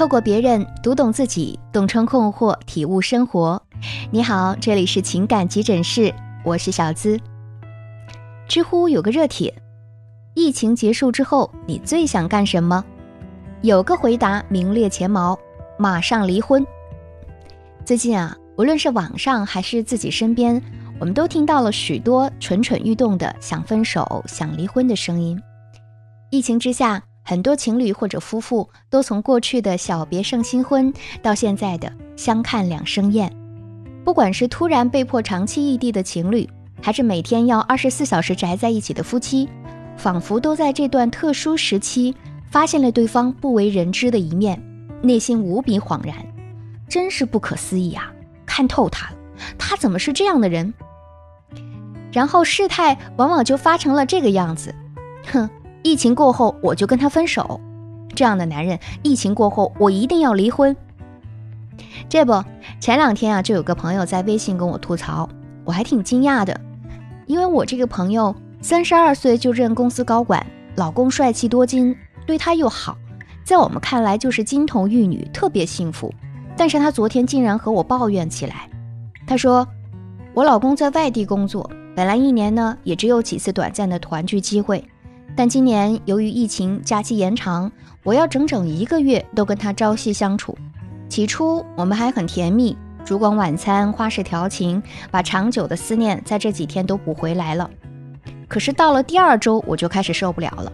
[0.00, 3.62] 透过别人读懂自己，洞穿困惑，体悟生活。
[4.10, 6.10] 你好，这里是情感急诊室，
[6.42, 7.20] 我是小资。
[8.48, 9.54] 知乎有个热帖：
[10.32, 12.82] 疫情结束之后，你最想干什么？
[13.60, 15.38] 有个回答名列前茅：
[15.78, 16.66] 马上离婚。
[17.84, 20.62] 最近啊，无论是网上还是自己身边，
[20.98, 25.38] 我们都听到了许多蠢蠢欲动的想分手、想离婚的声音。
[26.30, 27.02] 疫情之下。
[27.30, 33.32] 很多情侣或者夫妇都从过去的小别胜新婚，到现在的相看两生厌。
[34.04, 36.50] 不管是突然被迫长期异地的情侣，
[36.82, 39.48] 还是每天要二十四小时宅在一起的夫妻，
[39.96, 42.12] 仿佛都在这段特殊时期
[42.50, 44.60] 发现了对方不为人知的一面，
[45.00, 46.16] 内心无比恍然，
[46.88, 48.12] 真是不可思议啊！
[48.44, 49.16] 看透他了，
[49.56, 50.74] 他怎么是这样的人？
[52.10, 54.74] 然后事态往往就发成了这个样子，
[55.30, 55.48] 哼。
[55.82, 57.60] 疫情过后，我就跟他分手。
[58.14, 60.76] 这样的男人，疫情过后我一定要离婚。
[62.08, 62.44] 这不，
[62.80, 65.28] 前两天啊，就有个朋友在微信跟我吐槽，
[65.64, 66.60] 我还挺惊讶的，
[67.26, 70.44] 因为我这个朋友三十二岁就任公司高管，
[70.76, 72.98] 老公帅气多金，对她又好，
[73.44, 76.12] 在我们看来就是金童玉女，特别幸福。
[76.56, 78.68] 但是她昨天竟然和我抱怨起来，
[79.26, 79.66] 她说，
[80.34, 84.84] 我老公在外地工作，本来一年呢也只有几次短暂的团聚机会。
[85.36, 87.70] 但今年由于疫情假期延长，
[88.02, 90.56] 我要整整一个月都跟他朝夕相处。
[91.08, 97.70] 起初我们还很甜蜜，烛光晚餐、花式调情，把长久的思念在这几天都补回来了。
[98.48, 100.70] 可是到了第二周，我就开始受不了了。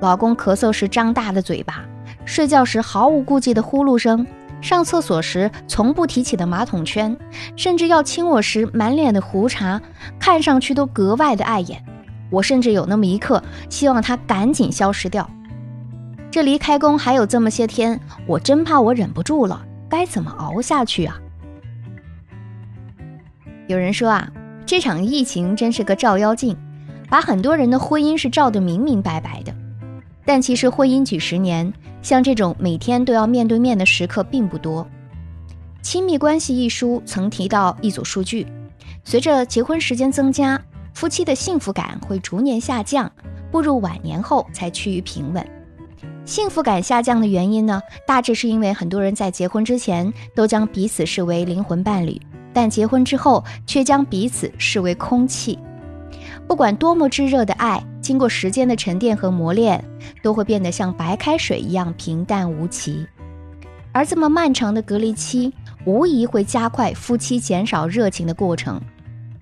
[0.00, 1.84] 老公咳嗽时张大的嘴巴，
[2.24, 4.26] 睡觉时毫无顾忌的呼噜声，
[4.60, 7.16] 上厕所时从不提起的马桶圈，
[7.56, 9.80] 甚至要亲我时满脸的胡茬，
[10.18, 11.82] 看上去都格外的碍眼。
[12.34, 15.28] 我甚至有那么一刻希望他赶紧消失掉。
[16.30, 21.16] 这离开工还有这么些天，我真怕我忍不住了，该怎么熬下去啊？
[23.68, 24.30] 有人说啊，
[24.66, 26.56] 这场疫情真是个照妖镜，
[27.08, 29.54] 把很多人的婚姻是照得明明白白的。
[30.26, 31.72] 但其实婚姻几十年，
[32.02, 34.84] 像这种每天都要面对面的时刻并不多。
[35.82, 38.46] 《亲密关系》一书曾提到一组数据，
[39.04, 40.60] 随着结婚时间增加。
[40.94, 43.10] 夫妻的幸福感会逐年下降，
[43.50, 45.44] 步入晚年后才趋于平稳。
[46.24, 52.18] 幸福感下降的原因呢，大致是因为很多人在结婚之前都将彼此视为灵魂伴侣，
[52.52, 55.58] 但结婚之后却将彼此视为空气。
[56.46, 59.84] 不管多么炙热的爱，经过时间的沉淀和磨练，
[60.22, 63.04] 都会变得像白开水一样平淡无奇。
[63.92, 65.52] 而这么漫长的隔离期，
[65.84, 68.80] 无疑会加快夫妻减少热情的过程。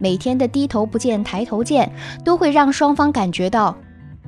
[0.03, 1.93] 每天的低头不见抬头见，
[2.25, 3.77] 都会让双方感觉到，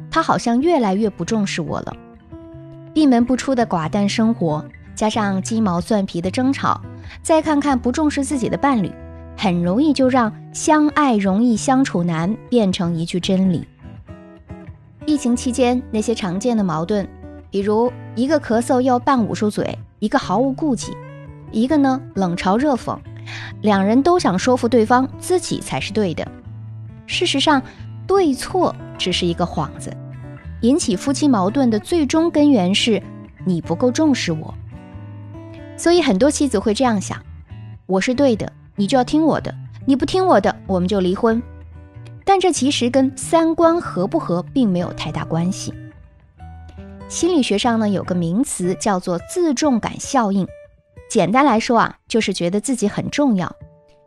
[0.08, 1.96] 他好像越来越不重视我了。
[2.92, 4.64] 闭门不出的寡淡生活，
[4.94, 6.80] 加上鸡毛蒜皮的争吵，
[7.22, 8.92] 再看看不重视自己的伴侣，
[9.36, 13.66] 很容易就让相爱容易相处难变成一句真理。
[15.06, 17.04] 疫情期间那些常见的矛盾，
[17.50, 20.96] 比如一个咳嗽要半捂住嘴，一个毫无顾忌，
[21.50, 22.96] 一个呢冷嘲热讽。
[23.62, 26.26] 两人都想说服对方自己才是对的，
[27.06, 27.62] 事实上，
[28.06, 29.94] 对错只是一个幌子。
[30.60, 33.02] 引起夫妻矛盾的最终根源是
[33.44, 34.54] 你不够重视我。
[35.76, 37.20] 所以很多妻子会这样想：
[37.86, 39.52] 我是对的，你就要听我的；
[39.84, 41.42] 你不听我的，我们就离婚。
[42.24, 45.74] 但这其实跟三观合不合并没有太大关系。
[47.08, 50.48] 心理学上呢，有个名词叫做自重感效应。
[51.14, 53.46] 简单来说啊，就是觉得自己很重要；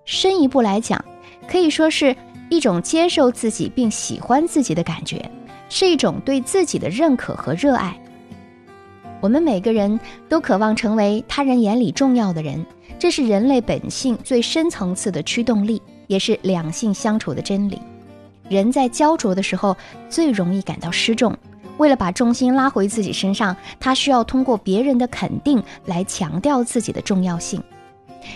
[0.04, 1.02] 深一步来讲，
[1.48, 2.14] 可以说是
[2.50, 5.32] 一种接受自己并喜欢自己的感觉，
[5.70, 7.98] 是一种对自己的认可和热爱。
[9.22, 9.98] 我们每个人
[10.28, 12.66] 都渴望成为他人眼里重要的人，
[13.00, 17.82] 这是人类本性最深层次的驱动力，也是两性相处的真理。
[18.50, 19.74] 人在焦灼的时候，
[20.10, 21.34] 最容易感到失重。
[21.78, 27.62] 为了把重心拉回自己身上，他需要通过别人的肯定来强调自己的重要性。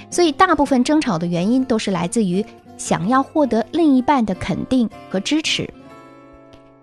[0.09, 2.45] 所以，大部分争吵的原因都是来自于
[2.77, 5.69] 想要获得另一半的肯定和支持。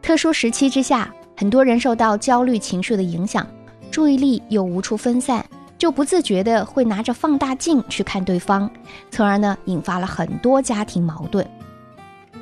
[0.02, 3.46] 特殊时期之下，很多人受到焦虑情绪的影响，
[3.90, 5.44] 注意力又无处分散，
[5.78, 8.70] 就不自觉的会拿着放大镜去看对方，
[9.10, 11.46] 从而呢引发了很多家庭矛盾。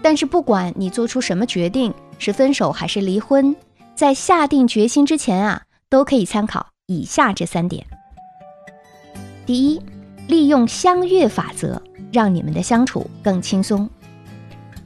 [0.02, 3.54] 但是，不管你做出什么决定，是分手还是离婚。
[3.96, 7.87] 在下定决心之前啊，都可以参考以下这三点。
[9.46, 9.81] 第一，
[10.28, 11.81] 利用相悦法则，
[12.12, 13.88] 让你们的相处更轻松。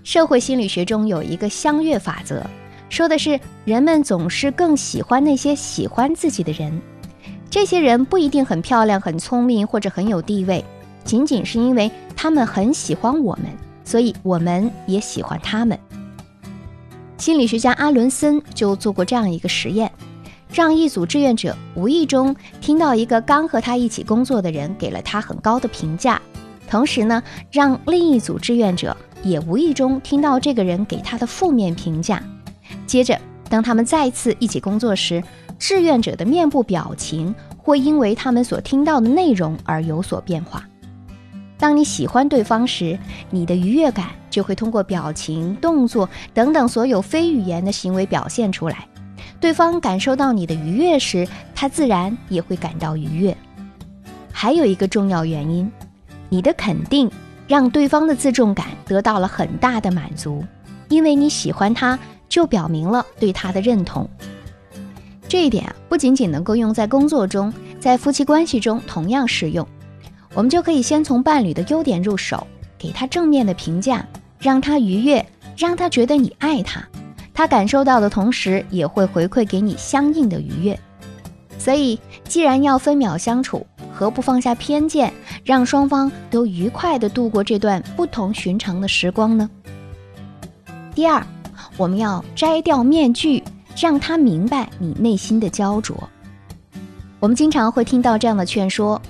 [0.05, 2.47] 社会心理学中有一个相悦法则，
[2.89, 6.81] 说的是人们总是更喜欢那些喜欢自己的人。
[7.51, 10.65] 这些人不一定很漂亮、很聪明或者很有地位，
[11.03, 13.47] 仅仅是因为他们很喜欢我们，
[13.85, 15.77] 所以我们也喜欢他们。
[17.21, 19.93] 心理学家阿伦森就做过这样一个实验，
[20.51, 26.19] 让一组志愿者无意中听到一个刚和他一起工作的人给了他很高的评价，
[26.67, 27.23] 同时呢，
[27.53, 32.23] 让另一组志愿者也无意中听到这个人给他的负面评价。
[32.87, 33.21] 接着，
[33.51, 35.23] 当他们再次一起工作时，
[35.59, 40.67] 志愿者的面部表情会因为他们所听到的内容而有所变化。
[41.61, 42.99] 当你喜欢对方时，
[43.31, 48.89] 你的愉悦感就会通过表情、动作等等所有非语言的行为表现出来。
[49.39, 53.37] 对方感受到你的愉悦时，他自然也会感到愉悦。
[54.33, 55.71] 还有一个重要原因，
[56.31, 57.11] 你的肯定
[57.47, 60.43] 让对方的自重感得到了很大的满足，
[60.89, 64.09] 因为你喜欢他，就表明了对他的认同。
[65.29, 69.67] 这一点啊，不仅仅能够用在工作中，在夫妻关系中同样适用。
[70.35, 72.47] 我们就可以先从伴侣的优点入手，
[72.79, 74.07] 给他正面的评价，
[74.39, 75.25] 让他愉悦，
[75.57, 76.83] 让他觉得你爱他。
[77.33, 80.79] 他感受到的同时，也会回馈给你相应的愉悦。
[81.59, 85.13] 所以，既然要分秒相处，何不放下偏见，
[85.45, 89.49] 让双方都愉快地度过这段不同寻常的时光呢？
[90.95, 91.27] 第二，
[91.77, 93.43] 我们要摘掉面具。
[93.81, 95.97] 让他明白你内心的焦灼。
[97.19, 99.01] 我们经常会听到这样的劝说：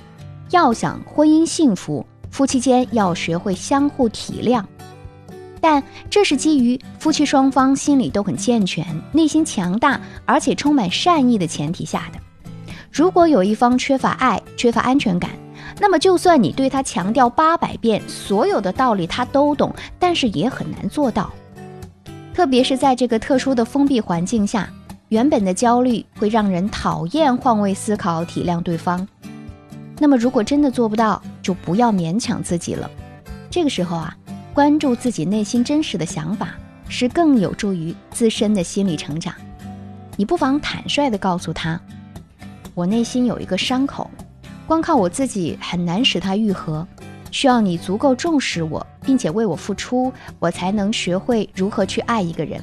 [0.51, 4.63] 要想婚姻幸福，夫妻间要学会相互体谅。
[5.59, 12.19] 但这是基于夫妻双方心里都很健全、内心强大，而且充满善意的前提下的。
[12.91, 15.31] 如果有一方缺乏爱、缺乏安全感，
[15.79, 21.31] 那么就算你对他强调八百遍，所有的道理他都懂，但是也很难做到。
[22.33, 24.67] 特别是在这个特殊的封闭环境下，
[25.09, 29.07] 原本的焦虑会让人讨厌换位思考、体谅对方。
[30.01, 32.89] 那么，如果真的做不到，就不要勉强自己了。
[33.51, 34.17] 这个时候啊，
[34.51, 36.55] 关注自己内心真实的想法，
[36.89, 39.31] 是更有助于自身的心理成长。
[40.17, 41.79] 你不妨坦率地告诉他
[42.73, 44.09] ：“我内心有一个伤口，
[44.65, 46.87] 光靠我自己很难使它愈合。”
[47.29, 52.59] 需要你足够重视我，并且为我付出，我才能学会如何去爱一个人。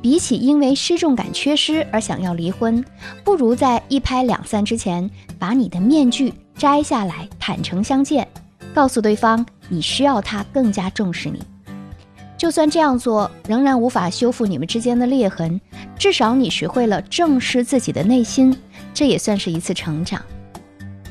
[0.00, 2.84] 比起因为失重感缺失而想要离婚，
[3.24, 8.26] 不如在一拍两散之前把你的面具摘下来，坦诚相见，
[8.74, 11.42] 告诉对方你需要他更加重视你。
[12.36, 15.60] 就算这样做仍然无法修复你们之间的裂痕，
[15.98, 18.56] 至少你学会了正视自己的内心，
[18.94, 20.20] 这也算是一次成长。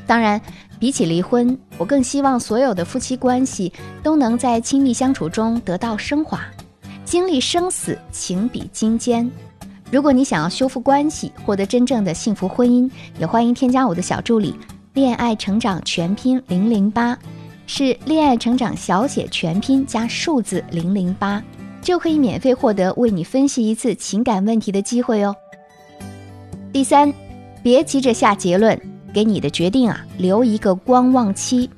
[0.06, 0.40] 当然。
[0.78, 3.72] 比起离婚，我更希望所有的夫妻关系
[4.02, 6.44] 都能在亲密相处中得到升华。
[7.06, 9.30] 经历生死，情比金坚。
[9.92, 14.52] 如果你想要修复关系，获得真正的幸福婚姻，也欢迎添加我的小助理
[14.92, 17.16] “恋爱成长全拼零零八”，
[17.68, 21.40] 是恋爱成长小写全拼加数字零零八，
[21.80, 25.32] 就可以免费获得为你分析一次情感问题的机会哦。
[26.72, 27.14] 第三，
[27.62, 28.78] 别急着下结论。
[29.14, 31.70] 给你的决定啊留一个观望期。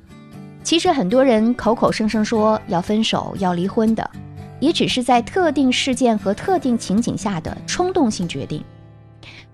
[0.61, 4.11] 其实很多人口口声声说要分手、要离婚的，
[4.59, 8.63] 也只是在特定事件和特定情景下的冲动性决定。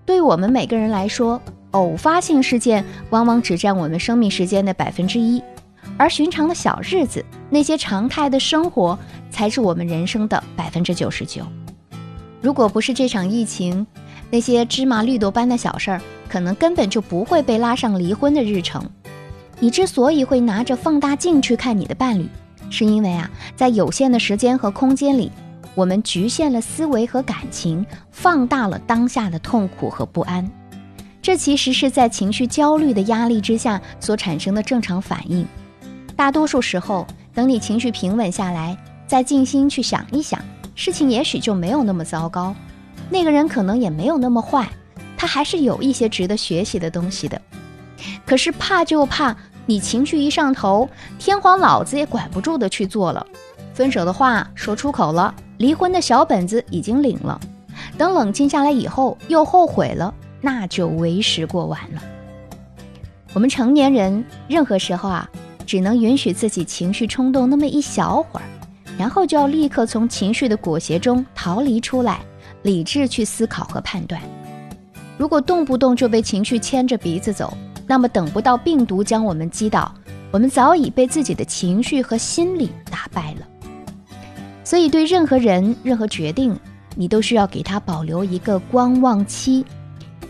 [0.04, 1.40] 对我们每个人来说，
[1.72, 5.42] 偶发性事件往往只占我们生命时间的百分之一，
[5.96, 8.98] 而寻常的小日子、那些常态的生活，
[9.30, 11.42] 才是我们人生的百分之九十九。
[12.40, 13.86] 如果不是这场疫情，
[14.30, 16.00] 那些芝麻绿豆般的小事儿。
[16.28, 18.84] 可能根本就不会被拉上离婚的日程。
[19.60, 22.28] 你之所以会拿着放大镜去看你的伴侣，
[22.70, 25.30] 是因为啊，在有限的时间和空间里，
[25.74, 30.48] 我们局限了思维和感情，放大了当下的痛苦和不安。
[31.22, 35.46] 这其实是在情绪焦虑的压力之下所产生的正常反应。
[36.14, 40.40] 大多数时候，等你情绪平稳下来，再静心去想一想，
[40.74, 42.54] 事情也许就没有那么糟糕，
[43.10, 44.68] 那个人可能也没有那么坏。
[45.16, 47.40] 他还是有一些值得学习的东西的，
[48.24, 53.26] 可是怕就怕你情绪一上头，天皇老子也管不住的去做了，
[53.74, 57.38] 分手的话说出口了，离婚的小本子已经领了，
[57.98, 62.02] 等冷静下来以后又后悔了，那就为时过晚了。
[63.34, 65.28] 我们成年人任何时候啊，
[65.66, 68.46] 只能允许自己情绪冲动那么一小会儿，
[68.96, 72.20] 然后就要立刻从情绪的裹挟中逃离出来，
[72.62, 74.22] 理智去思考和判断。
[75.18, 77.52] 如果动不动就被情绪牵着鼻子走，
[77.86, 79.94] 那么等不到病毒将我们击倒，
[80.30, 83.46] 我们早已被自己的情绪和心理打败了。
[84.64, 86.58] 所以，对任何人、任何决定，
[86.96, 89.64] 你都需要给他保留一个观望期。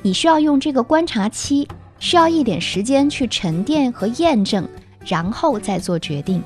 [0.03, 1.67] 你需要用这个观察期，
[1.99, 4.69] 需要一点时间去沉淀和验证，
[5.07, 6.43] 然后再做决定。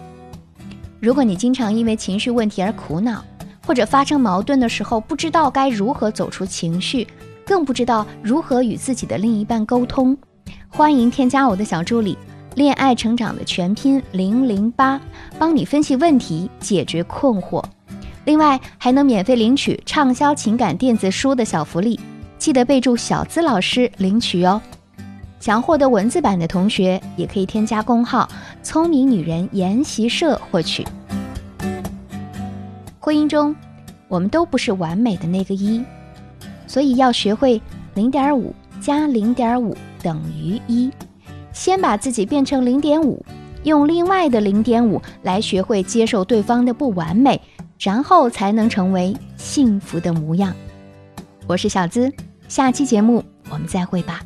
[1.01, 3.25] 如果你经常因为情绪问题而苦恼，
[3.67, 7.07] 或者发生矛盾的时候不知道该如何走出情绪，
[7.45, 10.17] 更不知道如何与自己的另一半沟通，
[10.73, 12.17] 欢迎添加我的小助理
[12.55, 14.99] “恋爱成长”的全拼零零八，
[15.37, 17.63] 帮你分析问题，解决困惑。
[18.25, 21.99] 另外还能免费领取畅销情感电子书的小福利，
[22.39, 24.63] 记得备注小资老师领取哦。
[25.41, 28.29] 想获得文字版的同学，也可以添加公号
[28.63, 30.87] “聪明女人研习社”获取。
[33.01, 33.55] 婚姻中，
[34.07, 35.85] 我们都不是完美的那个一，
[36.67, 37.61] 所以要学会
[37.95, 40.91] 零点五加零点五等于一，
[41.53, 43.25] 先把自己变成零点五，
[43.63, 47.41] 用另外的零点五来学会接受对方的不完美。
[47.83, 50.55] 然后才能成为幸福的模样。
[51.47, 52.13] 我是小资，
[52.47, 54.21] 下期节目我们再会吧。